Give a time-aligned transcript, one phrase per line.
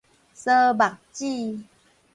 [0.33, 1.63] 挲目子